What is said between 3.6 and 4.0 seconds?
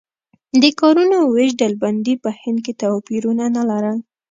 لرل.